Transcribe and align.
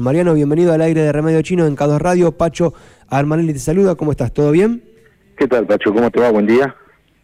Mariano, 0.00 0.32
bienvenido 0.32 0.72
al 0.72 0.80
aire 0.80 1.00
de 1.00 1.10
Remedio 1.10 1.42
Chino 1.42 1.66
en 1.66 1.74
K2 1.74 1.98
Radio. 1.98 2.30
Pacho 2.30 2.72
Armanelli 3.08 3.52
te 3.52 3.58
saluda, 3.58 3.96
¿cómo 3.96 4.12
estás? 4.12 4.32
¿Todo 4.32 4.52
bien? 4.52 4.80
¿Qué 5.36 5.48
tal, 5.48 5.66
Pacho? 5.66 5.92
¿Cómo 5.92 6.08
te 6.08 6.20
va? 6.20 6.30
Buen 6.30 6.46
día. 6.46 6.72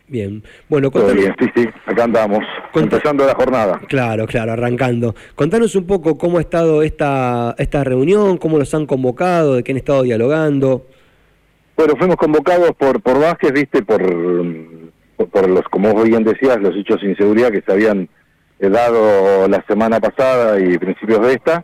Bien. 0.08 0.42
Bueno, 0.68 0.90
Todo 0.90 1.04
contanos, 1.04 1.22
bien, 1.22 1.36
sí, 1.38 1.62
sí, 1.62 1.68
acá 1.86 2.02
andamos, 2.02 2.40
empezando 2.74 3.24
la 3.26 3.34
jornada. 3.36 3.80
Claro, 3.86 4.26
claro, 4.26 4.54
arrancando. 4.54 5.14
Contanos 5.36 5.76
un 5.76 5.86
poco 5.86 6.18
cómo 6.18 6.38
ha 6.38 6.40
estado 6.40 6.82
esta, 6.82 7.54
esta 7.58 7.84
reunión, 7.84 8.38
cómo 8.38 8.58
los 8.58 8.74
han 8.74 8.86
convocado, 8.86 9.54
de 9.54 9.62
qué 9.62 9.70
han 9.70 9.78
estado 9.78 10.02
dialogando. 10.02 10.88
Bueno, 11.76 11.94
fuimos 11.96 12.16
convocados 12.16 12.72
por 12.72 13.00
por 13.00 13.20
Vázquez, 13.20 13.52
viste, 13.52 13.84
por, 13.84 14.02
por, 15.16 15.28
por 15.28 15.48
los, 15.48 15.62
como 15.70 15.94
vos 15.94 16.08
bien 16.08 16.24
decías, 16.24 16.60
los 16.60 16.74
hechos 16.74 17.00
de 17.00 17.10
inseguridad 17.10 17.52
que 17.52 17.62
se 17.62 17.70
habían 17.70 18.08
eh, 18.58 18.68
dado 18.68 19.46
la 19.46 19.64
semana 19.68 20.00
pasada 20.00 20.58
y 20.58 20.76
principios 20.76 21.24
de 21.24 21.34
esta. 21.34 21.62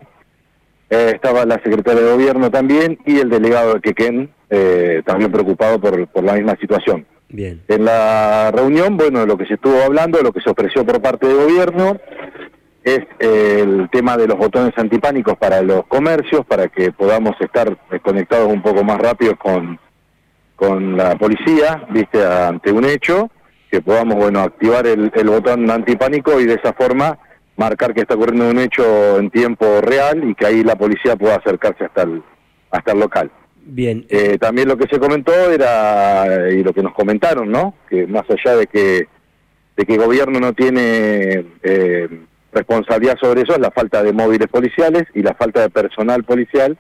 Eh, 0.91 1.13
estaba 1.15 1.45
la 1.47 1.55
secretaria 1.63 2.03
de 2.03 2.11
gobierno 2.11 2.51
también 2.51 2.99
y 3.07 3.21
el 3.21 3.31
delegado 3.31 3.75
de 3.75 3.81
Quequén, 3.81 4.29
eh, 4.51 5.03
también 5.07 5.31
preocupado 5.31 5.81
por, 5.81 6.09
por 6.09 6.25
la 6.25 6.33
misma 6.35 6.57
situación. 6.57 7.07
Bien, 7.29 7.63
En 7.69 7.85
la 7.85 8.51
reunión, 8.51 8.97
bueno, 8.97 9.25
lo 9.25 9.39
que 9.39 9.47
se 9.47 9.55
estuvo 9.55 9.81
hablando, 9.83 10.21
lo 10.21 10.33
que 10.33 10.41
se 10.41 10.51
ofreció 10.51 10.85
por 10.85 11.01
parte 11.01 11.29
del 11.29 11.37
gobierno, 11.37 11.97
es 12.83 13.01
eh, 13.21 13.61
el 13.63 13.89
tema 13.91 14.17
de 14.17 14.27
los 14.27 14.37
botones 14.37 14.73
antipánicos 14.77 15.39
para 15.39 15.63
los 15.63 15.87
comercios, 15.87 16.45
para 16.45 16.67
que 16.67 16.91
podamos 16.91 17.37
estar 17.41 17.79
conectados 18.03 18.49
un 18.53 18.61
poco 18.61 18.83
más 18.83 18.99
rápido 18.99 19.37
con, 19.37 19.79
con 20.57 20.97
la 20.97 21.15
policía, 21.15 21.87
viste, 21.91 22.25
ante 22.25 22.73
un 22.73 22.85
hecho, 22.85 23.31
que 23.71 23.81
podamos, 23.81 24.17
bueno, 24.17 24.41
activar 24.41 24.89
el, 24.89 25.13
el 25.15 25.29
botón 25.29 25.71
antipánico 25.71 26.41
y 26.41 26.47
de 26.47 26.55
esa 26.55 26.73
forma 26.73 27.17
marcar 27.61 27.93
que 27.93 28.01
está 28.01 28.15
ocurriendo 28.15 28.49
un 28.49 28.59
hecho 28.59 29.19
en 29.19 29.29
tiempo 29.29 29.83
real 29.83 30.27
y 30.27 30.35
que 30.35 30.47
ahí 30.47 30.65
la 30.65 30.77
policía 30.77 31.15
pueda 31.15 31.37
acercarse 31.37 31.85
hasta 31.85 32.03
el, 32.03 32.23
hasta 32.71 32.93
el 32.93 33.01
local. 33.01 33.31
bien. 33.55 34.07
Eh, 34.09 34.39
también 34.39 34.67
lo 34.67 34.79
que 34.79 34.89
se 34.89 34.99
comentó 34.99 35.33
era, 35.51 36.51
y 36.51 36.63
lo 36.63 36.73
que 36.73 36.83
nos 36.83 36.95
comentaron, 36.95 37.51
¿no? 37.51 37.75
Que 37.91 38.07
más 38.07 38.25
allá 38.31 38.57
de 38.57 38.67
que, 38.67 39.09
de 39.77 39.85
que 39.85 39.93
el 39.93 40.01
gobierno 40.01 40.41
no 40.41 40.55
tiene 40.55 41.45
eh, 41.63 42.09
responsabilidad 42.51 43.19
sobre 43.21 43.43
eso, 43.43 43.53
es 43.53 43.61
la 43.61 43.71
falta 43.71 44.03
de 44.03 44.15
móviles 44.15 44.49
policiales 44.49 45.05
y 45.15 45.23
la 45.23 45.35
falta 45.35 45.61
de 45.61 45.69
personal 45.69 46.25
policial, 46.25 46.79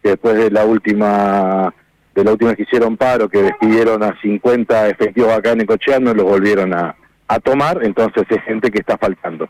que 0.00 0.10
después 0.10 0.36
de 0.36 0.50
la 0.50 0.64
última 0.64 1.74
de 2.14 2.22
la 2.22 2.30
última 2.30 2.54
que 2.54 2.62
hicieron 2.62 2.96
paro, 2.96 3.28
que 3.28 3.42
despidieron 3.42 4.04
a 4.04 4.16
50 4.20 4.88
efectivos 4.88 5.32
acá 5.32 5.50
en 5.50 5.62
Ecochea, 5.62 5.98
no 5.98 6.14
los 6.14 6.24
volvieron 6.24 6.72
a, 6.72 6.94
a 7.26 7.40
tomar, 7.40 7.80
entonces 7.82 8.22
es 8.28 8.40
gente 8.44 8.70
que 8.70 8.78
está 8.78 8.96
faltando. 8.96 9.48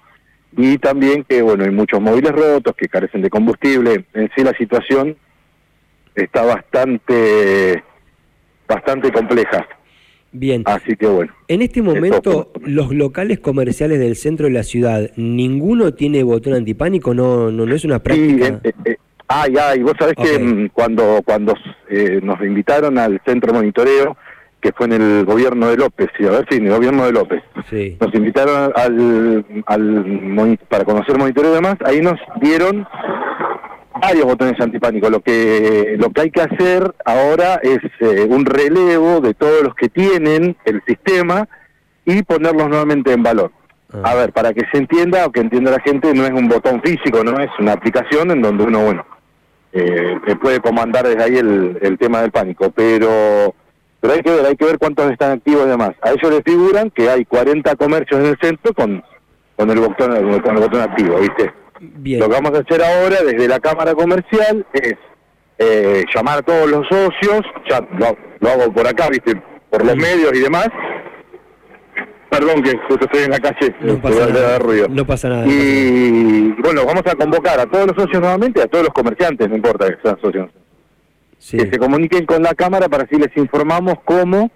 Y 0.57 0.79
también 0.79 1.25
que, 1.25 1.43
bueno, 1.43 1.65
hay 1.65 1.71
muchos 1.71 2.01
móviles 2.01 2.33
rotos, 2.33 2.75
que 2.77 2.89
carecen 2.89 3.23
de 3.23 3.31
combustible. 3.31 4.05
En 4.15 4.31
sí 4.37 4.45
la 4.45 4.53
situación 4.53 5.17
está 6.15 6.45
bastante 6.45 7.83
bastante 8.67 9.13
compleja. 9.13 9.67
Bien. 10.33 10.63
Así 10.65 10.97
que 10.97 11.07
bueno, 11.07 11.33
En 11.47 11.63
este 11.63 11.81
momento, 11.81 12.51
los 12.61 12.93
locales 12.93 13.39
comerciales 13.39 14.01
del 14.01 14.17
centro 14.17 14.47
de 14.47 14.53
la 14.53 14.65
ciudad, 14.65 15.11
¿ninguno 15.17 15.95
tiene 15.95 16.25
botón 16.25 16.55
antipánico? 16.55 17.15
¿No, 17.15 17.53
no, 17.53 17.67
no 17.67 17.75
es 17.75 17.85
una 17.85 17.97
sí, 17.97 18.01
práctica? 18.01 18.47
eh, 18.49 18.61
eh, 18.65 18.73
eh, 18.85 18.97
ay, 19.29 19.55
ay, 19.61 19.83
vos 19.83 19.95
sabés 19.97 20.15
que 20.17 20.39
mm, 20.39 20.71
cuando 20.73 21.21
cuando 21.25 21.55
eh, 21.89 22.21
nos 22.21 22.41
invitaron 22.41 22.99
al 22.99 23.21
centro 23.25 23.53
de 23.53 23.59
monitoreo, 23.59 24.17
que 24.65 24.73
fue 24.73 24.87
en 24.87 24.93
el 24.95 25.25
gobierno 25.27 25.69
de 25.69 25.77
López, 25.77 26.09
sí, 26.17 26.27
a 26.27 26.31
ver 26.31 26.47
si 26.48 26.57
en 26.57 26.69
el 26.69 26.73
gobierno 26.73 27.05
de 27.05 27.12
López, 27.12 27.43
Sí. 27.69 27.98
nos 28.01 28.15
invitaron 28.15 28.73
al, 28.75 29.45
al 29.67 30.59
para 30.70 30.84
conocer 30.87 31.19
monitoreo 31.19 31.51
y 31.53 31.55
demás, 31.57 31.77
ahí 31.84 32.01
nos 32.01 32.19
dieron 32.41 32.87
varios 34.01 34.25
botones 34.25 34.59
antipánicos. 34.59 35.11
Lo 35.11 35.20
que 35.20 35.97
lo 35.98 36.09
que 36.11 36.20
hay 36.23 36.31
que 36.31 36.41
hacer 36.41 36.95
ahora 37.05 37.61
es 37.62 37.79
eh, 38.01 38.27
un 38.27 38.47
relevo 38.47 39.20
de 39.20 39.35
todos 39.35 39.62
los 39.65 39.75
que 39.75 39.91
tienen 39.91 40.57
el 40.65 40.83
sistema 40.87 41.47
y 42.07 42.23
ponerlos 42.23 42.67
nuevamente 42.69 43.13
en 43.13 43.23
valor. 43.23 43.52
Ah. 43.92 44.13
A 44.13 44.14
ver, 44.14 44.33
para 44.33 44.55
que 44.55 44.63
se 44.73 44.79
entienda 44.79 45.27
o 45.27 45.31
que 45.31 45.41
entienda 45.41 45.73
la 45.73 45.81
gente, 45.81 46.14
no 46.14 46.25
es 46.25 46.31
un 46.33 46.48
botón 46.48 46.81
físico, 46.83 47.23
no 47.23 47.39
es 47.39 47.51
una 47.58 47.73
aplicación 47.73 48.31
en 48.31 48.41
donde 48.41 48.64
uno, 48.64 48.83
bueno, 48.83 49.05
eh, 49.75 50.17
puede 50.41 50.61
comandar 50.61 51.07
desde 51.07 51.23
ahí 51.23 51.36
el, 51.36 51.77
el 51.83 51.98
tema 51.98 52.23
del 52.23 52.31
pánico, 52.31 52.70
pero 52.75 53.55
pero 54.05 54.13
hay 54.17 54.20
que 54.23 54.31
ver, 54.31 54.45
hay 54.45 54.55
que 54.57 54.65
ver 54.67 54.79
cuántos 54.79 55.11
están 55.11 55.31
activos 55.33 55.65
y 55.65 55.70
demás. 55.70 55.92
A 56.03 56.11
ellos 56.11 56.31
les 56.31 56.42
figuran 56.45 56.91
que 56.91 57.09
hay 57.09 57.25
40 57.25 57.75
comercios 57.77 58.20
en 58.20 58.27
el 58.27 58.37
centro 58.39 58.75
con 58.75 59.03
con 59.57 59.70
el 59.70 59.79
botón 59.81 60.11
con 60.42 60.57
el 60.57 60.61
botón 60.63 60.81
activo, 60.83 61.19
¿viste? 61.20 61.51
Bien. 61.81 62.20
Lo 62.20 62.29
que 62.29 62.35
vamos 62.35 62.53
a 62.53 62.61
hacer 62.61 62.83
ahora 62.85 63.17
desde 63.25 63.48
la 63.48 63.59
Cámara 63.61 63.95
Comercial 63.95 64.67
es 64.75 64.95
eh, 65.59 66.05
llamar 66.14 66.41
a 66.41 66.43
todos 66.43 66.69
los 66.70 66.87
socios, 66.87 67.41
ya 67.70 67.81
lo, 67.98 68.14
lo 68.41 68.48
hago 68.51 68.73
por 68.75 68.87
acá, 68.87 69.09
viste, 69.09 69.41
por 69.70 69.83
los 69.87 69.93
Sí. 69.95 69.98
medios 70.01 70.33
y 70.35 70.41
demás. 70.41 70.69
Perdón 72.31 72.63
que 72.63 72.77
justo 72.89 73.07
estoy 73.07 73.23
en 73.25 73.31
la 73.31 73.39
calle, 73.39 73.75
No 73.81 74.01
pasa 74.03 74.27
nada. 74.27 74.59
ruido. 74.59 74.87
No 74.91 75.07
pasa 75.07 75.29
nada. 75.29 75.47
Y 75.47 76.53
bueno, 76.61 76.85
vamos 76.85 77.03
a 77.07 77.14
convocar 77.14 77.59
a 77.61 77.67
todos 77.67 77.87
los 77.87 77.97
socios 77.97 78.20
nuevamente, 78.20 78.61
a 78.61 78.67
todos 78.67 78.85
los 78.85 78.93
comerciantes, 78.93 79.48
no 79.48 79.57
importa 79.57 79.87
que 79.89 79.97
sean 80.03 80.19
socios, 80.20 80.51
Sí. 81.45 81.59
que 81.59 81.69
se 81.69 81.79
comuniquen 81.79 82.25
con 82.25 82.43
la 82.43 82.55
Cámara 82.55 82.89
para 82.89 83.03
así 83.03 83.17
les 83.17 83.37
informamos 83.37 83.97
cómo 84.07 84.51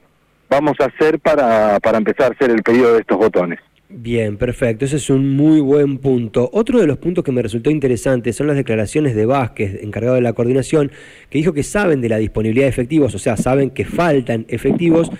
vamos 0.48 0.74
a 0.80 0.86
hacer 0.86 1.18
para, 1.20 1.78
para 1.80 1.98
empezar 1.98 2.32
a 2.32 2.34
hacer 2.34 2.50
el 2.50 2.62
pedido 2.62 2.94
de 2.94 3.00
estos 3.00 3.18
botones. 3.18 3.58
Bien, 3.90 4.38
perfecto. 4.38 4.86
Ese 4.86 4.96
es 4.96 5.10
un 5.10 5.36
muy 5.36 5.60
buen 5.60 5.98
punto. 5.98 6.48
Otro 6.50 6.78
de 6.78 6.86
los 6.86 6.96
puntos 6.96 7.22
que 7.24 7.30
me 7.30 7.42
resultó 7.42 7.68
interesante 7.68 8.32
son 8.32 8.46
las 8.46 8.56
declaraciones 8.56 9.14
de 9.14 9.26
Vázquez, 9.26 9.82
encargado 9.82 10.14
de 10.14 10.22
la 10.22 10.32
coordinación, 10.32 10.90
que 11.28 11.36
dijo 11.36 11.52
que 11.52 11.62
saben 11.62 12.00
de 12.00 12.08
la 12.08 12.16
disponibilidad 12.16 12.64
de 12.64 12.70
efectivos, 12.70 13.14
o 13.14 13.18
sea, 13.18 13.36
saben 13.36 13.68
que 13.68 13.84
faltan 13.84 14.46
efectivos, 14.48 15.10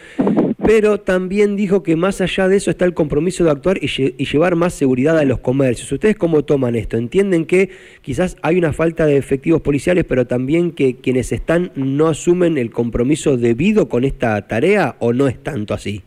pero 0.69 1.01
también 1.01 1.57
dijo 1.57 1.83
que 1.83 1.97
más 1.97 2.21
allá 2.21 2.47
de 2.47 2.59
eso 2.59 2.71
está 2.71 2.85
el 2.85 2.93
compromiso 2.93 3.43
de 3.43 3.51
actuar 3.51 3.79
y, 3.79 3.87
lle- 3.87 4.15
y 4.19 4.27
llevar 4.27 4.55
más 4.55 4.75
seguridad 4.75 5.17
a 5.17 5.25
los 5.25 5.39
comercios. 5.39 5.91
¿Ustedes 5.91 6.15
cómo 6.15 6.45
toman 6.45 6.75
esto? 6.77 6.99
¿Entienden 6.99 7.47
que 7.47 7.71
quizás 8.03 8.37
hay 8.43 8.59
una 8.59 8.75
falta 8.75 9.07
de 9.07 9.17
efectivos 9.17 9.63
policiales, 9.63 10.05
pero 10.07 10.27
también 10.27 10.73
que 10.73 10.97
quienes 10.97 11.33
están 11.33 11.73
no 11.75 12.09
asumen 12.09 12.59
el 12.59 12.71
compromiso 12.71 13.39
debido 13.39 13.89
con 13.89 14.05
esta 14.05 14.47
tarea 14.47 14.97
o 14.99 15.15
no 15.15 15.27
es 15.27 15.43
tanto 15.43 15.73
así? 15.73 16.03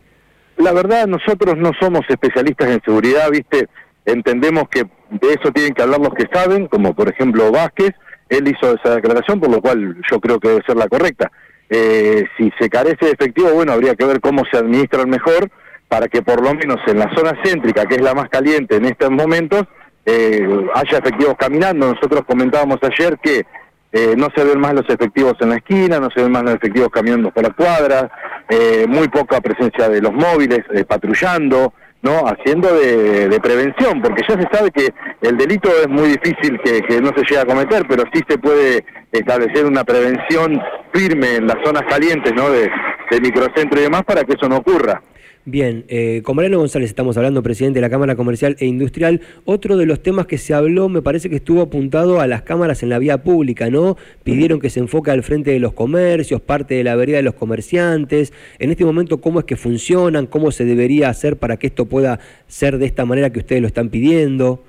La 0.58 0.70
verdad, 0.72 1.08
nosotros 1.08 1.56
no 1.58 1.72
somos 1.80 2.02
especialistas 2.08 2.70
en 2.70 2.80
seguridad, 2.84 3.30
¿viste? 3.32 3.66
Entendemos 4.06 4.68
que 4.68 4.84
de 4.84 5.28
eso 5.40 5.50
tienen 5.52 5.74
que 5.74 5.82
hablar 5.82 5.98
los 5.98 6.14
que 6.14 6.28
saben, 6.32 6.68
como 6.68 6.94
por 6.94 7.08
ejemplo 7.08 7.50
Vázquez, 7.50 7.90
él 8.28 8.46
hizo 8.46 8.76
esa 8.76 8.94
declaración, 8.94 9.40
por 9.40 9.50
lo 9.50 9.60
cual 9.60 9.96
yo 10.08 10.20
creo 10.20 10.38
que 10.38 10.50
debe 10.50 10.62
ser 10.64 10.76
la 10.76 10.86
correcta. 10.86 11.32
Eh, 11.70 12.24
si 12.36 12.52
se 12.58 12.68
carece 12.68 13.06
de 13.06 13.12
efectivo, 13.12 13.50
bueno, 13.52 13.72
habría 13.72 13.94
que 13.94 14.04
ver 14.04 14.20
cómo 14.20 14.44
se 14.50 14.58
administran 14.58 15.08
mejor 15.08 15.48
para 15.88 16.08
que 16.08 16.22
por 16.22 16.42
lo 16.42 16.54
menos 16.54 16.78
en 16.86 16.98
la 16.98 17.14
zona 17.14 17.32
céntrica, 17.44 17.86
que 17.86 17.96
es 17.96 18.02
la 18.02 18.14
más 18.14 18.28
caliente 18.28 18.76
en 18.76 18.86
estos 18.86 19.10
momentos, 19.10 19.64
eh, 20.06 20.46
haya 20.74 20.98
efectivos 20.98 21.34
caminando. 21.38 21.92
Nosotros 21.92 22.22
comentábamos 22.26 22.78
ayer 22.82 23.18
que 23.22 23.44
eh, 23.92 24.14
no 24.16 24.28
se 24.34 24.42
ven 24.42 24.58
más 24.58 24.72
los 24.72 24.88
efectivos 24.88 25.34
en 25.40 25.50
la 25.50 25.56
esquina, 25.56 26.00
no 26.00 26.08
se 26.10 26.22
ven 26.22 26.32
más 26.32 26.44
los 26.44 26.54
efectivos 26.54 26.88
caminando 26.90 27.30
por 27.30 27.42
las 27.42 27.54
cuadras, 27.54 28.10
eh, 28.48 28.86
muy 28.88 29.08
poca 29.08 29.40
presencia 29.42 29.88
de 29.90 30.00
los 30.00 30.12
móviles 30.12 30.60
eh, 30.72 30.84
patrullando, 30.84 31.74
¿no? 32.00 32.26
Haciendo 32.26 32.74
de, 32.74 33.28
de 33.28 33.40
prevención, 33.40 34.00
porque 34.00 34.22
ya 34.26 34.40
se 34.40 34.48
sabe 34.50 34.70
que 34.70 34.88
el 35.20 35.36
delito 35.36 35.68
es 35.68 35.88
muy 35.88 36.08
difícil 36.08 36.58
que, 36.64 36.80
que 36.82 37.02
no 37.02 37.10
se 37.14 37.22
llegue 37.22 37.40
a 37.40 37.44
cometer, 37.44 37.86
pero 37.86 38.04
sí 38.14 38.22
se 38.26 38.38
puede 38.38 38.82
establecer 39.12 39.66
una 39.66 39.84
prevención 39.84 40.58
firme 40.92 41.36
en 41.36 41.46
las 41.46 41.56
zonas 41.64 41.82
calientes, 41.88 42.32
¿no? 42.34 42.50
De, 42.50 42.70
de 43.10 43.20
microcentro 43.20 43.80
y 43.80 43.84
demás 43.84 44.02
para 44.04 44.24
que 44.24 44.34
eso 44.34 44.48
no 44.48 44.58
ocurra. 44.58 45.02
Bien, 45.44 45.84
eh, 45.88 46.22
con 46.24 46.36
Mariano 46.36 46.58
González 46.58 46.88
estamos 46.88 47.16
hablando, 47.16 47.42
presidente 47.42 47.78
de 47.78 47.80
la 47.80 47.90
Cámara 47.90 48.14
Comercial 48.14 48.54
e 48.60 48.66
Industrial. 48.66 49.20
Otro 49.44 49.76
de 49.76 49.86
los 49.86 50.00
temas 50.00 50.26
que 50.26 50.38
se 50.38 50.54
habló, 50.54 50.88
me 50.88 51.02
parece 51.02 51.28
que 51.28 51.34
estuvo 51.34 51.62
apuntado 51.62 52.20
a 52.20 52.28
las 52.28 52.42
cámaras 52.42 52.84
en 52.84 52.90
la 52.90 53.00
vía 53.00 53.24
pública, 53.24 53.68
¿no? 53.68 53.96
Pidieron 54.22 54.60
que 54.60 54.70
se 54.70 54.78
enfoque 54.78 55.10
al 55.10 55.24
frente 55.24 55.50
de 55.50 55.58
los 55.58 55.72
comercios, 55.72 56.40
parte 56.40 56.76
de 56.76 56.84
la 56.84 56.94
vereda 56.94 57.16
de 57.16 57.24
los 57.24 57.34
comerciantes. 57.34 58.32
En 58.60 58.70
este 58.70 58.84
momento, 58.84 59.20
¿cómo 59.20 59.40
es 59.40 59.44
que 59.44 59.56
funcionan? 59.56 60.26
¿Cómo 60.26 60.52
se 60.52 60.64
debería 60.64 61.08
hacer 61.08 61.36
para 61.36 61.56
que 61.56 61.66
esto 61.66 61.86
pueda 61.86 62.20
ser 62.46 62.78
de 62.78 62.86
esta 62.86 63.04
manera 63.04 63.30
que 63.30 63.40
ustedes 63.40 63.62
lo 63.62 63.66
están 63.66 63.88
pidiendo? 63.88 64.62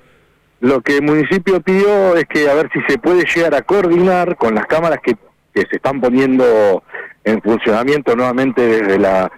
Lo 0.58 0.80
que 0.80 0.96
el 0.96 1.02
municipio 1.02 1.60
pidió 1.60 2.16
es 2.16 2.24
que 2.24 2.50
a 2.50 2.54
ver 2.54 2.68
si 2.72 2.80
se 2.88 2.98
puede 2.98 3.24
llegar 3.32 3.54
a 3.54 3.62
coordinar 3.62 4.36
con 4.36 4.56
las 4.56 4.66
cámaras 4.66 4.98
que, 5.04 5.14
que 5.54 5.62
se 5.70 5.76
están 5.76 6.00
poniendo 6.00 6.82
en 7.24 7.40
funcionamiento 7.40 8.14
nuevamente 8.16 8.66
desde 8.66 8.98
la 8.98 9.30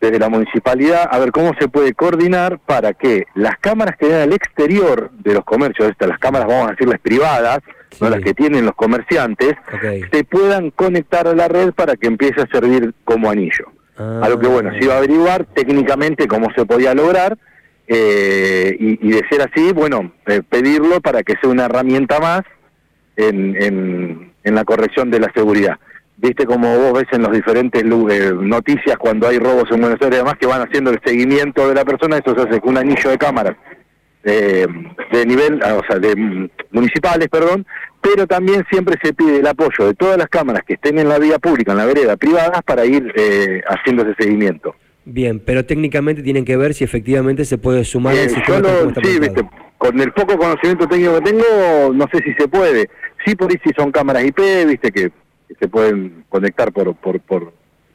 desde 0.00 0.20
la 0.20 0.28
municipalidad, 0.28 1.08
a 1.10 1.18
ver 1.18 1.32
cómo 1.32 1.54
se 1.58 1.66
puede 1.66 1.92
coordinar 1.92 2.60
para 2.60 2.94
que 2.94 3.26
las 3.34 3.58
cámaras 3.58 3.96
que 3.96 4.06
den 4.06 4.22
al 4.22 4.32
exterior 4.32 5.10
de 5.10 5.34
los 5.34 5.44
comercios, 5.44 5.90
estas 5.90 6.08
las 6.08 6.20
cámaras 6.20 6.46
vamos 6.46 6.68
a 6.68 6.70
decirles 6.70 7.00
privadas, 7.00 7.58
no 8.00 8.08
las 8.08 8.20
que 8.20 8.32
tienen 8.32 8.64
los 8.64 8.76
comerciantes, 8.76 9.54
se 10.12 10.22
puedan 10.24 10.70
conectar 10.70 11.26
a 11.26 11.34
la 11.34 11.48
red 11.48 11.72
para 11.72 11.96
que 11.96 12.06
empiece 12.06 12.40
a 12.40 12.46
servir 12.46 12.94
como 13.04 13.28
anillo. 13.28 13.72
A 13.96 14.28
lo 14.28 14.38
que, 14.38 14.46
bueno, 14.46 14.70
se 14.78 14.84
iba 14.84 14.94
a 14.94 14.98
averiguar 14.98 15.44
técnicamente 15.46 16.28
cómo 16.28 16.46
se 16.54 16.64
podía 16.64 16.94
lograr 16.94 17.36
eh, 17.88 18.76
y, 18.78 19.08
y 19.08 19.10
de 19.10 19.28
ser 19.28 19.42
así, 19.42 19.72
bueno, 19.72 20.12
eh, 20.26 20.42
pedirlo 20.48 21.00
para 21.00 21.24
que 21.24 21.34
sea 21.40 21.50
una 21.50 21.64
herramienta 21.64 22.20
más 22.20 22.42
en, 23.16 23.60
en, 23.60 24.27
la 24.54 24.64
corrección 24.64 25.10
de 25.10 25.20
la 25.20 25.32
seguridad. 25.34 25.78
Viste 26.16 26.46
como 26.46 26.76
vos 26.78 26.94
ves 26.94 27.06
en 27.12 27.22
los 27.22 27.32
diferentes 27.32 27.82
eh, 27.82 28.32
noticias 28.34 28.96
cuando 28.96 29.28
hay 29.28 29.38
robos 29.38 29.70
en 29.70 29.80
Buenos 29.80 30.00
Aires, 30.02 30.18
además 30.18 30.34
que 30.40 30.46
van 30.46 30.62
haciendo 30.62 30.90
el 30.90 31.00
seguimiento 31.04 31.68
de 31.68 31.74
la 31.74 31.84
persona, 31.84 32.18
eso 32.18 32.34
se 32.34 32.48
hace 32.48 32.60
con 32.60 32.70
un 32.70 32.78
anillo 32.78 33.10
de 33.10 33.18
cámaras 33.18 33.56
eh, 34.24 34.66
de 35.12 35.26
nivel, 35.26 35.60
ah, 35.64 35.74
o 35.74 35.84
sea, 35.86 35.98
de 35.98 36.14
mm, 36.14 36.50
municipales, 36.72 37.28
perdón, 37.28 37.66
pero 38.00 38.26
también 38.26 38.64
siempre 38.70 38.96
se 39.02 39.12
pide 39.12 39.38
el 39.38 39.46
apoyo 39.46 39.86
de 39.86 39.94
todas 39.94 40.18
las 40.18 40.28
cámaras 40.28 40.62
que 40.66 40.74
estén 40.74 40.98
en 40.98 41.08
la 41.08 41.18
vía 41.18 41.38
pública, 41.38 41.72
en 41.72 41.78
la 41.78 41.86
vereda, 41.86 42.16
privadas, 42.16 42.62
para 42.64 42.84
ir 42.84 43.12
eh, 43.16 43.62
haciendo 43.68 44.02
ese 44.02 44.14
seguimiento. 44.18 44.74
Bien, 45.04 45.40
pero 45.40 45.64
técnicamente 45.64 46.22
tienen 46.22 46.44
que 46.44 46.56
ver 46.56 46.74
si 46.74 46.84
efectivamente 46.84 47.44
se 47.44 47.56
puede 47.56 47.84
sumar 47.84 48.14
eh, 48.14 48.28
sí, 48.28 49.18
viste, 49.18 49.42
con 49.78 49.98
el 49.98 50.12
poco 50.12 50.36
conocimiento 50.36 50.86
técnico 50.86 51.14
que 51.14 51.30
tengo, 51.30 51.94
no 51.94 52.06
sé 52.12 52.18
si 52.22 52.34
se 52.34 52.46
puede. 52.46 52.90
Sí, 53.24 53.34
por 53.34 53.50
ahí 53.50 53.58
si 53.64 53.70
son 53.76 53.90
cámaras 53.92 54.24
IP, 54.24 54.38
viste, 54.66 54.90
que, 54.92 55.10
se 55.58 55.68
pueden 55.68 56.24
conectar 56.28 56.70
por, 56.72 56.94
por, 56.94 57.20
por 57.20 57.52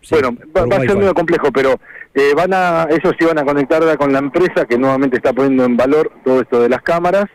bueno, 0.10 0.36
va, 0.58 0.76
a 0.76 0.82
ser 0.82 0.98
muy 0.98 1.14
complejo, 1.14 1.52
pero 1.52 1.80
eh, 2.14 2.34
van 2.36 2.54
a, 2.54 2.88
ellos 2.90 3.14
sí 3.18 3.26
van 3.26 3.38
a 3.38 3.46
conectar 3.46 3.82
con 3.98 4.12
la 4.12 4.20
empresa 4.20 4.66
que 4.66 4.78
nuevamente 4.78 5.18
está 5.18 5.32
poniendo 5.32 5.64
en 5.64 5.78
valor 5.78 6.12
todo 6.26 6.42
esto 6.42 6.62
de 6.62 6.68
las 6.68 6.82
cámaras 6.82 7.26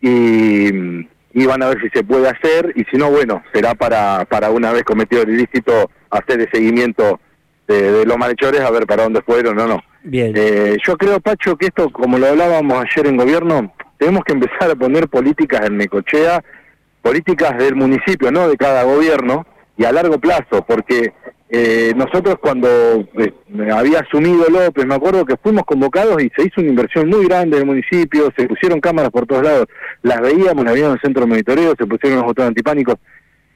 y, 0.00 1.06
y 1.32 1.46
van 1.46 1.62
a 1.62 1.68
ver 1.68 1.80
si 1.80 1.88
se 1.90 2.04
puede 2.04 2.28
hacer 2.28 2.72
y 2.74 2.84
si 2.84 2.96
no, 2.96 3.10
bueno, 3.10 3.42
será 3.52 3.74
para, 3.74 4.24
para 4.26 4.50
una 4.50 4.72
vez 4.72 4.82
cometido 4.82 5.22
el 5.22 5.30
ilícito 5.30 5.90
hacer 6.10 6.40
el 6.40 6.50
seguimiento 6.52 7.20
de, 7.66 8.04
los 8.04 8.16
malhechores 8.16 8.60
a 8.60 8.70
ver 8.70 8.86
para 8.86 9.04
dónde 9.04 9.22
fueron 9.22 9.58
o 9.58 9.66
no. 9.66 9.82
Bien. 10.02 10.32
Eh, 10.34 10.76
yo 10.84 10.96
creo, 10.96 11.20
Pacho, 11.20 11.56
que 11.56 11.66
esto, 11.66 11.90
como 11.90 12.18
lo 12.18 12.26
hablábamos 12.28 12.84
ayer 12.84 13.06
en 13.06 13.16
gobierno, 13.16 13.74
tenemos 13.98 14.24
que 14.24 14.32
empezar 14.32 14.70
a 14.70 14.74
poner 14.74 15.08
políticas 15.08 15.66
en 15.66 15.76
Necochea, 15.76 16.42
políticas 17.08 17.56
del 17.56 17.74
municipio, 17.74 18.30
no 18.30 18.50
de 18.50 18.58
cada 18.58 18.82
gobierno, 18.82 19.46
y 19.78 19.86
a 19.86 19.92
largo 19.92 20.18
plazo, 20.18 20.62
porque 20.68 21.14
eh, 21.48 21.94
nosotros 21.96 22.36
cuando 22.38 22.68
eh, 22.68 23.32
había 23.72 24.00
asumido 24.00 24.44
López, 24.50 24.84
me 24.84 24.94
acuerdo 24.94 25.24
que 25.24 25.38
fuimos 25.38 25.64
convocados 25.64 26.22
y 26.22 26.30
se 26.36 26.42
hizo 26.42 26.60
una 26.60 26.68
inversión 26.68 27.08
muy 27.08 27.24
grande 27.26 27.56
en 27.56 27.62
el 27.62 27.66
municipio, 27.66 28.30
se 28.36 28.46
pusieron 28.46 28.78
cámaras 28.78 29.10
por 29.10 29.26
todos 29.26 29.42
lados, 29.42 29.68
las 30.02 30.20
veíamos, 30.20 30.62
las 30.66 30.74
veíamos 30.74 30.96
en 30.96 30.98
el 30.98 31.00
centro 31.00 31.22
de 31.22 31.28
monitoreo, 31.28 31.74
se 31.78 31.86
pusieron 31.86 32.18
los 32.18 32.26
botones 32.26 32.48
antipánicos, 32.48 32.96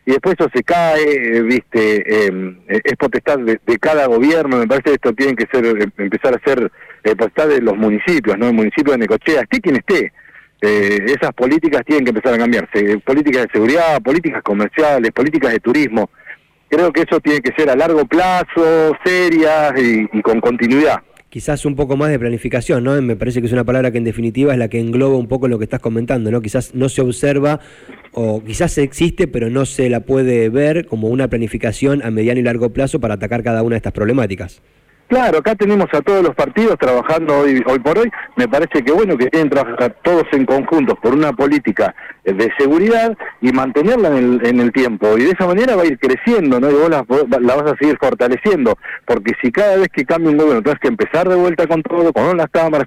y 0.06 0.12
después 0.12 0.34
eso 0.38 0.48
se 0.54 0.62
cae, 0.62 1.42
viste, 1.42 2.26
em, 2.26 2.58
es 2.68 2.96
potestad 2.98 3.38
de, 3.38 3.58
cada 3.78 4.06
gobierno, 4.06 4.56
me 4.56 4.66
parece 4.66 4.84
que 4.84 4.94
esto 4.94 5.12
tiene 5.12 5.36
que 5.36 5.46
ser, 5.52 5.66
em, 5.66 5.92
empezar 5.98 6.34
a 6.34 6.40
ser 6.42 6.72
eh, 7.04 7.14
potestad 7.14 7.48
de 7.48 7.60
los 7.60 7.76
municipios, 7.76 8.38
¿no? 8.38 8.48
El 8.48 8.54
municipio 8.54 8.92
de 8.92 8.98
Necochea, 9.00 9.42
esté 9.42 9.60
quien 9.60 9.76
esté, 9.76 10.10
esas 10.62 11.32
políticas 11.32 11.82
tienen 11.84 12.04
que 12.04 12.10
empezar 12.10 12.34
a 12.34 12.38
cambiarse, 12.38 12.98
políticas 13.04 13.42
de 13.42 13.52
seguridad, 13.52 14.00
políticas 14.00 14.42
comerciales, 14.42 15.10
políticas 15.10 15.52
de 15.52 15.60
turismo, 15.60 16.10
creo 16.72 16.90
que 16.90 17.02
eso 17.02 17.20
tiene 17.20 17.40
que 17.40 17.52
ser 17.54 17.68
a 17.68 17.76
largo 17.76 18.06
plazo, 18.06 18.96
serias 19.04 19.72
y, 19.78 20.22
con 20.22 20.40
continuidad. 20.40 21.02
Quizás 21.28 21.64
un 21.64 21.76
poco 21.76 21.96
más 21.96 22.10
de 22.10 22.18
planificación, 22.18 22.84
¿no? 22.84 23.00
Me 23.00 23.16
parece 23.16 23.40
que 23.40 23.46
es 23.46 23.52
una 23.52 23.64
palabra 23.64 23.90
que 23.90 23.98
en 23.98 24.04
definitiva 24.04 24.52
es 24.52 24.58
la 24.58 24.68
que 24.68 24.80
engloba 24.80 25.16
un 25.16 25.28
poco 25.28 25.48
lo 25.48 25.58
que 25.58 25.64
estás 25.64 25.80
comentando, 25.80 26.30
¿no? 26.30 26.40
Quizás 26.40 26.74
no 26.74 26.88
se 26.88 27.02
observa 27.02 27.60
o 28.12 28.42
quizás 28.44 28.76
existe, 28.78 29.28
pero 29.28 29.50
no 29.50 29.64
se 29.64 29.88
la 29.88 30.00
puede 30.00 30.48
ver 30.48 30.86
como 30.86 31.08
una 31.08 31.28
planificación 31.28 32.02
a 32.04 32.10
mediano 32.10 32.40
y 32.40 32.42
largo 32.42 32.70
plazo 32.70 33.00
para 33.00 33.14
atacar 33.14 33.42
cada 33.42 33.62
una 33.62 33.74
de 33.74 33.78
estas 33.78 33.92
problemáticas. 33.92 34.62
Claro, 35.12 35.40
acá 35.40 35.54
tenemos 35.54 35.88
a 35.92 36.00
todos 36.00 36.22
los 36.24 36.34
partidos 36.34 36.78
trabajando 36.78 37.40
hoy, 37.40 37.62
hoy 37.66 37.78
por 37.80 37.98
hoy. 37.98 38.10
Me 38.34 38.48
parece 38.48 38.82
que 38.82 38.92
bueno 38.92 39.18
que 39.18 39.26
tienen 39.26 39.50
que 39.50 39.56
trabajar 39.56 39.94
todos 40.00 40.24
en 40.32 40.46
conjunto 40.46 40.96
por 40.96 41.12
una 41.12 41.34
política 41.34 41.94
de 42.24 42.50
seguridad 42.58 43.14
y 43.42 43.52
mantenerla 43.52 44.08
en 44.08 44.16
el, 44.16 44.46
en 44.46 44.60
el 44.60 44.72
tiempo. 44.72 45.18
Y 45.18 45.24
de 45.24 45.32
esa 45.32 45.46
manera 45.46 45.76
va 45.76 45.82
a 45.82 45.84
ir 45.84 45.98
creciendo, 45.98 46.58
¿no? 46.58 46.70
Y 46.70 46.72
vos 46.72 46.88
la, 46.88 47.02
vas 47.02 47.72
a 47.72 47.76
seguir 47.76 47.98
fortaleciendo. 48.00 48.78
Porque 49.04 49.34
si 49.42 49.52
cada 49.52 49.76
vez 49.76 49.88
que 49.92 50.06
cambia 50.06 50.30
un 50.30 50.38
gobierno 50.38 50.62
tienes 50.62 50.80
que 50.80 50.88
empezar 50.88 51.28
de 51.28 51.34
vuelta 51.34 51.66
con 51.66 51.82
todo, 51.82 52.10
con 52.10 52.34
las 52.38 52.48
cámaras, 52.48 52.86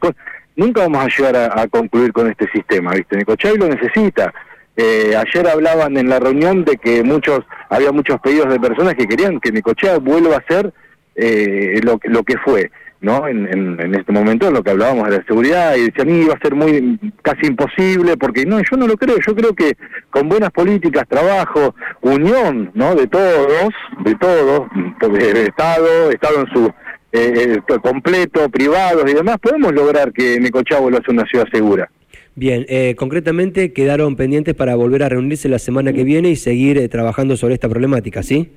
nunca 0.55 0.81
vamos 0.81 1.05
a 1.05 1.07
llegar 1.15 1.35
a, 1.35 1.67
concluir 1.67 2.11
con 2.11 2.27
este 2.27 2.49
sistema, 2.51 2.93
¿viste? 2.93 3.17
Necochay 3.17 3.55
lo 3.55 3.67
necesita. 3.67 4.33
Eh, 4.75 5.15
ayer 5.15 5.47
hablaban 5.47 5.95
en 5.95 6.09
la 6.09 6.19
reunión 6.19 6.65
de 6.65 6.77
que 6.77 7.03
muchos 7.03 7.41
había 7.69 7.91
muchos 7.91 8.19
pedidos 8.19 8.49
de 8.49 8.59
personas 8.59 8.95
que 8.95 9.07
querían 9.07 9.39
que 9.39 9.51
Necochea 9.51 9.99
vuelva 9.99 10.37
a 10.37 10.43
ser 10.51 10.73
eh, 11.15 11.79
lo, 11.83 11.99
lo 12.03 12.23
que 12.23 12.37
fue, 12.37 12.71
¿no? 13.01 13.27
En, 13.27 13.47
en, 13.47 13.95
este 13.95 14.11
momento, 14.11 14.51
lo 14.51 14.63
que 14.63 14.71
hablábamos 14.71 15.09
de 15.09 15.17
la 15.17 15.25
seguridad, 15.25 15.75
y 15.75 15.85
decían, 15.85 16.09
iba 16.09 16.33
a 16.33 16.39
ser 16.39 16.55
muy 16.55 16.99
casi 17.21 17.47
imposible, 17.47 18.17
porque 18.17 18.45
no, 18.45 18.59
yo 18.59 18.77
no 18.77 18.87
lo 18.87 18.97
creo, 18.97 19.17
yo 19.25 19.35
creo 19.35 19.53
que 19.53 19.73
con 20.09 20.27
buenas 20.27 20.51
políticas, 20.51 21.07
trabajo, 21.07 21.75
unión, 22.01 22.71
¿no? 22.73 22.95
De 22.95 23.07
todos, 23.07 23.73
de 24.03 24.15
todos, 24.15 24.67
de 24.99 25.43
Estado, 25.43 26.11
Estado 26.11 26.41
en 26.41 26.53
su 26.53 26.73
eh, 27.11 27.59
eh, 27.67 27.79
completo, 27.81 28.49
privados 28.49 29.09
y 29.09 29.13
demás, 29.13 29.37
podemos 29.41 29.73
lograr 29.73 30.11
que 30.11 30.37
Necochá 30.37 30.81
lo 30.81 30.97
hace 30.97 31.11
una 31.11 31.25
ciudad 31.25 31.45
segura. 31.49 31.89
Bien, 32.35 32.65
eh, 32.67 32.95
concretamente 32.97 33.71
quedaron 33.71 34.17
pendientes 34.17 34.53
para 34.53 34.75
volver 34.75 35.03
a 35.03 35.07
reunirse 35.07 35.47
la 35.47 35.59
semana 35.59 35.93
que 35.93 36.03
viene 36.03 36.29
y 36.29 36.35
seguir 36.35 36.89
trabajando 36.89 37.37
sobre 37.37 37.53
esta 37.53 37.69
problemática, 37.69 38.21
¿sí? 38.21 38.51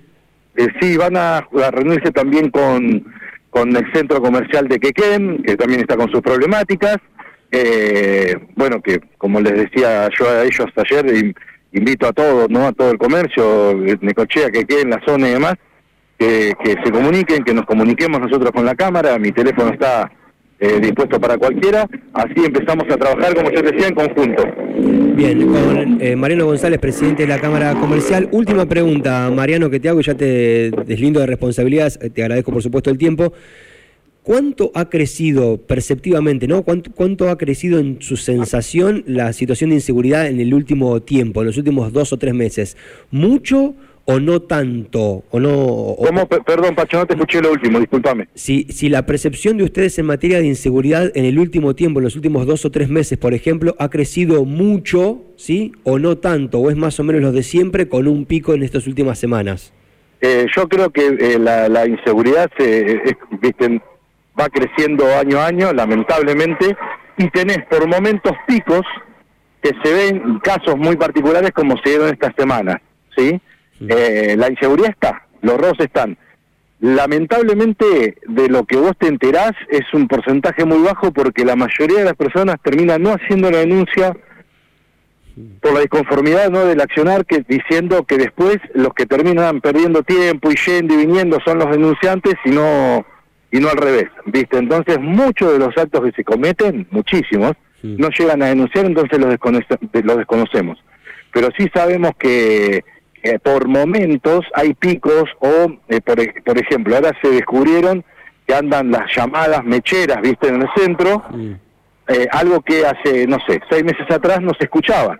Eh, 0.59 0.67
sí, 0.81 0.97
van 0.97 1.17
a, 1.17 1.47
reunirse 1.71 2.11
también 2.11 2.51
con, 2.51 3.05
con 3.49 3.77
el 3.77 3.93
centro 3.93 4.21
comercial 4.21 4.67
de 4.67 4.81
Quequén, 4.81 5.41
que 5.45 5.57
también 5.57 5.83
está 5.83 5.97
con 5.97 6.11
sus 6.11 6.21
problemáticas. 6.21 6.97
Eh, 7.53 8.37
bueno, 8.57 8.83
que 8.83 8.99
como 9.19 9.41
les 9.41 9.53
decía 9.53 10.09
yo 10.19 10.29
a 10.29 10.43
ellos 10.43 10.67
ayer, 10.75 11.33
invito 11.71 12.09
a 12.09 12.13
todos, 12.13 12.51
¿no? 12.51 12.67
A 12.67 12.73
todo 12.73 12.91
el 12.91 12.99
comercio, 12.99 13.73
Necochea, 14.01 14.51
Quequén, 14.51 14.91
la 14.91 15.01
zona 15.07 15.29
y 15.29 15.33
demás, 15.35 15.55
que, 16.19 16.53
que 16.65 16.75
se 16.83 16.91
comuniquen, 16.91 17.45
que 17.45 17.55
nos 17.55 17.65
comuniquemos 17.65 18.21
nosotros 18.21 18.51
con 18.51 18.65
la 18.65 18.75
Cámara. 18.75 19.17
Mi 19.17 19.31
teléfono 19.31 19.73
está 19.73 20.11
eh, 20.61 20.81
dispuesto 20.81 21.21
para 21.21 21.39
cualquiera. 21.39 21.89
Así 22.13 22.45
empezamos 22.45 22.85
a 22.91 22.97
trabajar, 22.97 23.35
como 23.35 23.51
yo 23.51 23.63
decía, 23.63 23.89
en 23.89 23.95
conjunto. 23.95 24.45
Bien, 25.15 25.47
con 25.47 25.99
eh, 26.01 26.17
Mariano 26.17 26.47
González, 26.47 26.79
presidente 26.81 27.23
de 27.23 27.29
la 27.29 27.41
Cámara 27.41 27.75
Comercial. 27.75 28.29
Última 28.33 28.67
pregunta, 28.67 29.31
Mariano, 29.31 29.71
que 29.71 29.81
te 29.81 29.89
hago 29.89 30.01
ya 30.01 30.15
te 30.15 30.71
deslindo 30.87 31.21
de 31.21 31.27
responsabilidades. 31.27 31.99
Eh, 32.03 32.11
te 32.11 32.23
agradezco, 32.23 32.53
por 32.53 32.63
supuesto, 32.63 32.91
el 32.91 32.99
tiempo. 32.99 33.33
¿Cuánto 34.23 34.71
ha 34.75 34.91
crecido 34.91 35.57
perceptivamente, 35.57 36.47
no? 36.47 36.63
¿Cuánto, 36.63 36.91
¿Cuánto, 36.93 37.31
ha 37.31 37.39
crecido 37.39 37.79
en 37.79 38.03
su 38.03 38.17
sensación 38.19 39.03
la 39.07 39.33
situación 39.33 39.71
de 39.71 39.77
inseguridad 39.77 40.27
en 40.27 40.39
el 40.39 40.53
último 40.53 41.01
tiempo, 41.01 41.41
en 41.41 41.47
los 41.47 41.57
últimos 41.57 41.93
dos 41.95 42.13
o 42.13 42.19
tres 42.19 42.35
meses? 42.35 42.77
¿Mucho 43.11 43.75
o 44.11 44.19
no 44.21 44.41
tanto, 44.41 45.23
o 45.31 45.39
no... 45.39 45.95
Perdón, 46.47 46.75
Pacho, 46.75 46.97
no 46.97 47.07
te 47.07 47.13
escuché 47.13 47.43
lo 47.43 47.53
último, 47.53 47.79
discúlpame. 47.79 48.27
Si, 48.33 48.65
si 48.71 48.89
la 48.89 49.05
percepción 49.05 49.59
de 49.59 49.65
ustedes 49.65 49.99
en 49.99 50.07
materia 50.07 50.39
de 50.39 50.47
inseguridad 50.47 51.13
en 51.15 51.27
el 51.27 51.39
último 51.39 51.75
tiempo, 51.75 52.01
en 52.01 52.05
los 52.05 52.17
últimos 52.17 52.47
dos 52.47 52.65
o 52.65 52.71
tres 52.71 52.89
meses, 52.89 53.19
por 53.19 53.35
ejemplo, 53.35 53.77
ha 53.79 53.91
crecido 53.91 54.47
mucho, 54.47 55.21
¿sí? 55.37 55.73
O 55.83 55.99
no 55.99 56.17
tanto, 56.17 56.59
o 56.59 56.71
es 56.71 56.77
más 56.79 56.99
o 56.99 57.05
menos 57.05 57.21
lo 57.21 57.33
de 57.33 57.43
siempre, 57.43 57.91
con 57.91 58.09
un 58.09 58.25
pico 58.25 58.55
en 58.55 58.63
estas 58.63 58.87
últimas 58.87 59.19
semanas. 59.19 59.75
Eh, 60.23 60.47
yo 60.57 60.67
creo 60.69 60.89
que 60.89 61.07
eh, 61.07 61.39
la, 61.39 61.87
inseguridad 61.87 62.51
se, 62.57 63.15
va 64.41 64.49
creciendo 64.49 65.05
año 65.19 65.39
a 65.39 65.49
año, 65.49 65.71
lamentablemente, 65.75 66.79
y 67.19 67.29
tenés 67.29 67.59
por 67.67 67.87
momentos 67.87 68.33
picos 68.47 68.87
que 69.63 69.73
se 69.85 69.93
ven 69.93 70.39
casos 70.39 70.79
muy 70.79 70.97
particulares 70.97 71.51
como 71.51 71.77
se 71.85 71.91
dieron 71.91 72.09
esta 72.09 72.33
semana, 72.39 72.81
¿sí? 73.15 73.39
Eh, 73.81 74.35
la 74.37 74.51
inseguridad 74.51 74.91
está, 74.91 75.27
los 75.43 75.57
robos 75.57 75.79
están. 75.81 76.17
Lamentablemente, 76.81 78.17
de 78.27 78.49
lo 78.49 78.65
que 78.65 78.77
vos 78.77 78.93
te 78.99 79.09
enterás 79.09 79.53
es 79.69 79.83
un 79.93 80.07
porcentaje 80.07 80.65
muy 80.65 80.83
bajo 80.83 81.13
porque 81.13 81.45
la 81.45 81.57
mayoría 81.57 81.99
de 81.99 82.05
las 82.05 82.15
personas 82.15 82.57
terminan 82.63 83.03
no 83.03 83.15
haciendo 83.15 83.51
la 83.51 83.59
denuncia 83.59 84.17
por 85.61 85.73
la 85.73 85.81
disconformidad 85.81 86.51
no 86.51 86.65
del 86.65 86.81
accionar 86.81 87.25
que 87.25 87.45
diciendo 87.49 88.05
que 88.05 88.19
después 88.19 88.59
los 88.75 88.93
que 88.95 89.07
terminan 89.07 89.61
perdiendo 89.61 90.03
tiempo 90.03 90.51
y 90.51 90.57
yendo 90.57 90.95
y 90.95 91.07
viniendo 91.07 91.39
son 91.45 91.61
los 91.61 91.71
denunciantes 91.71 92.35
y 92.45 92.51
no 92.51 93.07
y 93.53 93.61
no 93.61 93.69
al 93.69 93.77
revés 93.77 94.07
viste 94.27 94.59
entonces 94.59 94.99
muchos 94.99 95.53
de 95.53 95.61
los 95.61 95.79
actos 95.79 96.03
que 96.03 96.11
se 96.11 96.25
cometen 96.25 96.89
muchísimos 96.91 97.53
no 97.83 98.09
llegan 98.11 98.43
a 98.43 98.47
denunciar 98.47 98.87
entonces 98.87 99.19
los, 99.19 99.37
los 100.05 100.17
desconocemos. 100.17 100.79
Pero 101.33 101.49
sí 101.57 101.69
sabemos 101.73 102.13
que 102.19 102.85
eh, 103.23 103.39
por 103.39 103.69
momentos 103.69 104.45
hay 104.55 104.75
picos 104.75 105.25
o, 105.41 105.73
eh, 105.89 106.01
por, 106.01 106.19
por, 106.45 106.59
ejemplo, 106.59 106.97
ahora 106.97 107.13
se 107.21 107.31
descubrieron 107.31 108.05
que 108.47 108.55
andan 108.55 108.91
las 108.91 109.15
llamadas 109.15 109.65
mecheras, 109.65 110.21
viste, 110.23 110.49
en 110.49 110.63
el 110.63 110.69
centro, 110.77 111.23
eh, 112.09 112.27
algo 112.33 112.63
que 112.63 112.87
hace, 112.87 113.27
no 113.27 113.39
sé, 113.47 113.61
seis 113.69 113.85
meses 113.85 114.11
atrás 114.11 114.41
no 114.41 114.53
se 114.59 114.65
escuchaba. 114.65 115.19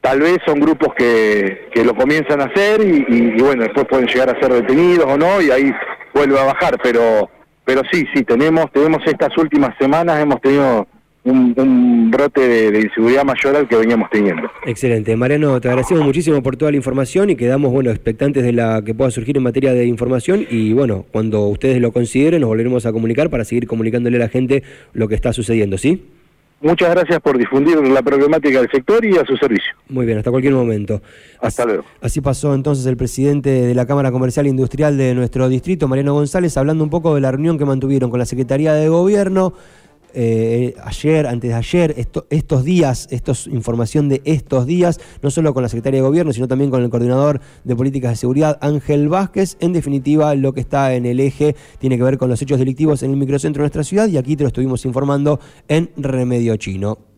Tal 0.00 0.20
vez 0.20 0.38
son 0.46 0.60
grupos 0.60 0.94
que, 0.94 1.68
que 1.72 1.84
lo 1.84 1.94
comienzan 1.94 2.40
a 2.40 2.44
hacer 2.44 2.80
y, 2.82 3.40
bueno, 3.40 3.64
después 3.64 3.86
pueden 3.86 4.06
llegar 4.06 4.30
a 4.30 4.40
ser 4.40 4.52
detenidos 4.52 5.06
o 5.06 5.16
no 5.16 5.40
y 5.40 5.50
ahí 5.50 5.72
vuelve 6.14 6.38
a 6.38 6.44
bajar, 6.44 6.78
pero 6.82 7.30
pero 7.64 7.82
sí, 7.92 8.04
sí, 8.12 8.24
tenemos 8.24 8.72
tenemos 8.72 9.02
estas 9.06 9.36
últimas 9.38 9.76
semanas, 9.78 10.18
hemos 10.18 10.40
tenido 10.40 10.86
un, 11.24 12.10
brote 12.10 12.70
de, 12.70 12.80
inseguridad 12.80 13.24
mayor 13.24 13.56
al 13.56 13.68
que 13.68 13.76
veníamos 13.76 14.08
teniendo. 14.10 14.50
Excelente. 14.66 15.16
Mariano, 15.16 15.60
te 15.60 15.68
agradecemos 15.68 16.04
muchísimo 16.04 16.42
por 16.42 16.56
toda 16.56 16.70
la 16.70 16.76
información 16.76 17.30
y 17.30 17.36
quedamos 17.36 17.72
bueno 17.72 17.90
expectantes 17.90 18.42
de 18.42 18.52
la 18.52 18.82
que 18.84 18.94
pueda 18.94 19.10
surgir 19.10 19.36
en 19.36 19.42
materia 19.42 19.72
de 19.72 19.84
información 19.86 20.46
y 20.48 20.72
bueno, 20.72 21.04
cuando 21.12 21.46
ustedes 21.48 21.80
lo 21.80 21.92
consideren 21.92 22.40
nos 22.40 22.48
volveremos 22.48 22.86
a 22.86 22.92
comunicar 22.92 23.30
para 23.30 23.44
seguir 23.44 23.66
comunicándole 23.66 24.16
a 24.16 24.20
la 24.20 24.28
gente 24.28 24.62
lo 24.92 25.08
que 25.08 25.14
está 25.14 25.32
sucediendo, 25.32 25.78
¿sí? 25.78 26.02
Muchas 26.62 26.90
gracias 26.90 27.20
por 27.20 27.38
difundir 27.38 27.78
la 27.88 28.02
problemática 28.02 28.60
del 28.60 28.70
sector 28.70 29.02
y 29.02 29.16
a 29.16 29.24
su 29.24 29.34
servicio. 29.38 29.72
Muy 29.88 30.04
bien, 30.04 30.18
hasta 30.18 30.30
cualquier 30.30 30.52
momento. 30.52 31.00
Hasta 31.40 31.64
luego. 31.64 31.84
Así 32.02 32.20
pasó 32.20 32.54
entonces 32.54 32.84
el 32.84 32.98
presidente 32.98 33.48
de 33.48 33.74
la 33.74 33.86
Cámara 33.86 34.12
Comercial 34.12 34.44
e 34.44 34.50
Industrial 34.50 34.98
de 34.98 35.14
nuestro 35.14 35.48
distrito, 35.48 35.88
Mariano 35.88 36.12
González, 36.12 36.54
hablando 36.58 36.84
un 36.84 36.90
poco 36.90 37.14
de 37.14 37.22
la 37.22 37.30
reunión 37.30 37.56
que 37.56 37.64
mantuvieron 37.64 38.10
con 38.10 38.18
la 38.18 38.26
Secretaría 38.26 38.74
de 38.74 38.88
Gobierno. 38.88 39.54
Eh, 40.14 40.74
ayer, 40.84 41.26
antes 41.26 41.50
de 41.50 41.54
ayer, 41.54 41.94
estos 42.30 42.64
días, 42.64 43.08
esto 43.10 43.32
es 43.32 43.46
información 43.46 44.08
de 44.08 44.22
estos 44.24 44.66
días, 44.66 45.00
no 45.22 45.30
solo 45.30 45.54
con 45.54 45.62
la 45.62 45.68
Secretaria 45.68 46.00
de 46.00 46.06
Gobierno, 46.06 46.32
sino 46.32 46.48
también 46.48 46.70
con 46.70 46.82
el 46.82 46.90
coordinador 46.90 47.40
de 47.64 47.76
políticas 47.76 48.12
de 48.12 48.16
seguridad, 48.16 48.58
Ángel 48.60 49.08
Vázquez. 49.08 49.56
En 49.60 49.72
definitiva, 49.72 50.34
lo 50.34 50.52
que 50.52 50.60
está 50.60 50.94
en 50.94 51.06
el 51.06 51.20
eje 51.20 51.56
tiene 51.78 51.96
que 51.96 52.02
ver 52.02 52.18
con 52.18 52.28
los 52.28 52.40
hechos 52.42 52.58
delictivos 52.58 53.02
en 53.02 53.10
el 53.10 53.16
microcentro 53.16 53.62
de 53.62 53.64
nuestra 53.64 53.84
ciudad 53.84 54.08
y 54.08 54.16
aquí 54.16 54.36
te 54.36 54.44
lo 54.44 54.48
estuvimos 54.48 54.84
informando 54.84 55.40
en 55.68 55.90
Remedio 55.96 56.56
Chino. 56.56 57.09